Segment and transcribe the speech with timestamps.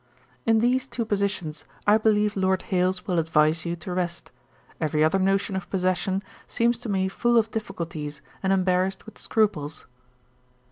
[0.47, 4.31] In these two positions I believe Lord Hailes will advise you to rest;
[4.79, 9.85] every other notion of possession seems to me full of difficulties and embarrassed with scruples.